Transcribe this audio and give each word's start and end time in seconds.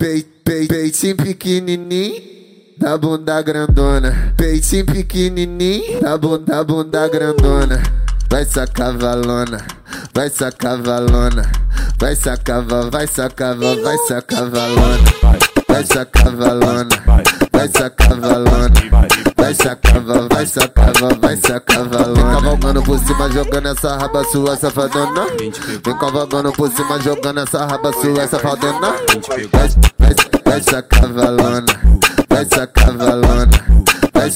Peit, 0.00 0.26
peit, 0.42 0.66
peitinho 0.66 1.14
pequenininho 1.14 2.22
da 2.78 2.96
bunda 2.96 3.42
grandona. 3.42 4.32
Peitinho 4.34 4.86
pequenininho 4.86 6.00
da 6.00 6.16
bunda, 6.16 6.64
bunda 6.64 7.06
grandona. 7.06 7.82
Vai 8.30 8.46
sacar 8.46 8.96
valona, 8.96 9.58
vai 10.14 10.30
sacar 10.30 10.78
valona, 10.80 11.42
vai 11.98 12.16
sacar, 12.16 12.62
vai 12.62 13.06
sacar, 13.06 13.56
vai 13.58 13.98
sacar 15.84 16.34
valona, 16.34 16.88
vai 17.60 17.68
sacar 17.68 18.20
valona, 18.20 18.70
vai 19.36 19.54
sacar 19.54 20.00
valona, 20.00 20.28
vai 20.30 20.40
vai 20.40 20.46
sacar, 20.46 20.92
vai 21.20 21.36
sacar 21.36 21.88
valona. 21.88 22.14
Vem 22.14 22.30
cavalgando 22.30 22.82
por 22.82 22.98
cima, 22.98 23.30
jogando 23.30 23.68
essa 23.68 23.96
raba 23.98 24.24
sua 24.24 24.56
safadona. 24.56 25.26
Vem 25.84 25.98
cavalgando 25.98 26.52
por 26.52 26.70
cima, 26.70 26.98
jogando 27.00 27.40
essa 27.40 27.66
raba 27.66 27.92
sua 27.92 28.26
safadona. 28.26 28.94
Vai, 29.52 29.68
vai, 29.98 30.14
vai 30.44 30.62
sacar 30.62 31.12
valona, 31.12 31.66
vai 32.30 32.46
sacar 32.46 32.96
valona, 32.96 33.50
vai 34.14 34.30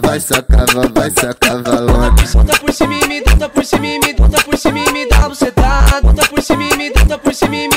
vai 0.00 0.20
sacar, 0.20 0.66
vai 0.94 1.10
sacar 1.10 1.62
valona. 1.62 2.14
Bota 2.32 2.58
por 2.58 2.72
cima 2.72 2.94
e 2.94 3.08
me 3.08 3.20
bota 3.20 3.48
por 3.50 3.64
cima 3.64 3.86
e 3.86 3.98
me 3.98 4.14
bota 4.14 4.42
por 4.42 4.56
cima 4.56 4.78
e 4.78 4.92
me 4.92 5.08
dá 5.08 5.28
bucetada. 5.28 6.00
Bota 6.00 6.26
por 6.28 6.42
cima 6.42 6.62
e 6.62 6.76
me 6.76 6.90
bota 6.90 7.18
por 7.18 7.34
cima 7.34 7.56
e 7.56 7.68
me 7.68 7.75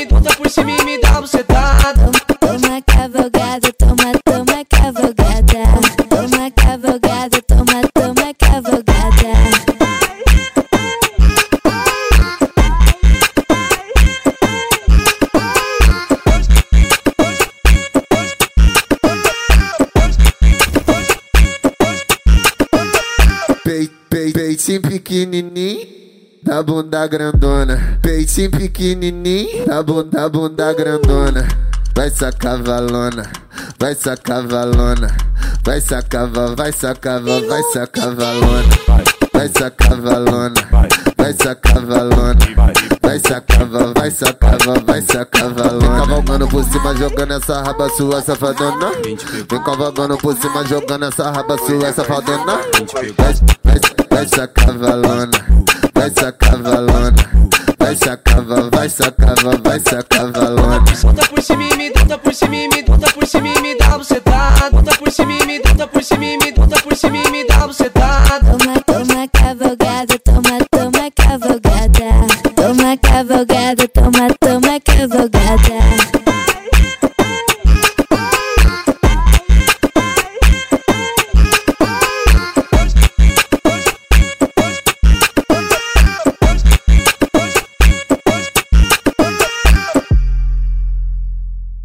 cavalgada, 7.00 7.42
toma, 7.47 7.81
toma 7.94 8.33
cavalgada. 8.38 9.30
Peit, 23.63 23.91
peit, 24.09 24.34
peitinho 24.34 24.81
pequenininho 24.81 25.88
da 26.44 26.63
bunda 26.63 27.08
grandona. 27.08 28.00
Peitinho 28.02 28.52
pequenininho 28.52 29.66
da 29.66 29.84
bunda, 29.84 30.30
bunda 30.30 30.73
grandona. 30.73 31.47
Vai 31.95 32.09
sacar 32.09 32.61
valona, 32.63 33.30
vai 33.78 33.94
sacar 33.94 34.47
valona, 34.47 35.09
vai 35.70 35.80
sacar, 35.81 36.28
vai 36.28 36.72
sacar, 36.72 37.22
vai 37.22 37.62
sacar 37.72 38.16
valona, 38.16 38.64
vai 39.31 39.48
sacar 39.50 40.02
valona, 40.02 40.53
vai 41.16 41.34
sacar 41.34 41.86
valona, 41.86 42.39
vai 43.03 43.20
sacar, 43.20 43.66
vai 43.94 44.09
sacar, 44.09 44.58
vai 44.84 45.02
sacar 45.03 45.53
valona. 45.53 46.00
Cavalgando 46.00 46.47
por 46.47 46.64
cima, 46.64 46.95
jogando 46.95 47.34
essa 47.34 47.62
raba 47.62 47.88
sua 47.90 48.20
safadona. 48.20 48.92
Vem 49.47 49.64
cavalgando 49.64 50.17
por 50.17 50.36
cima, 50.36 50.66
jogando 50.66 51.06
essa 51.06 51.30
raba 51.30 51.56
sua 51.59 51.94
safadona. 51.94 52.62
Vai, 53.16 53.34
vai, 53.64 53.80
vai 54.09 54.28
sacar 54.28 54.75
valona, 54.75 55.31
vai 55.94 56.09
sacar 56.09 56.58
valona, 56.64 57.16
vai 57.78 57.95
sacar, 57.95 58.42
vai 58.72 58.90
sacar, 58.90 59.36
vai 59.64 59.80
sacar 59.80 60.31
valona. 60.31 60.84
Bota 61.03 61.28
por 61.30 61.44
cima 61.44 61.64
e 61.64 61.78
me 61.78 61.92
bota 61.92 62.17
por 62.17 62.34
cima 62.34 62.56
e 62.56 62.67
me 62.70 62.81
bota 62.81 63.14
por 63.14 63.28
cima 63.28 63.47
e 63.50 63.62
me 63.62 63.78
dá 63.78 63.97
bucetada. 64.00 64.72
Bota 64.72 64.98
bota 65.80 65.88
por 65.88 66.03
cima 66.03 66.25
e 66.25 66.38
me 66.38 66.52
bota 66.52 66.81
por 66.81 66.95
cima 66.95 67.17
e 67.17 67.31
me 67.31 67.45
dá 67.45 67.66
bucetada. 67.66 68.40
Toma, 68.40 68.79
toma 68.85 69.28
cavalgada, 69.29 70.19
toma, 70.25 70.57
toma 70.69 71.12
cavalgada. 71.16 72.53
Toma 72.56 72.97
cavalgada, 72.97 73.88
toma, 73.88 74.28
toma 74.40 74.79
cavalgada. 74.81 76.09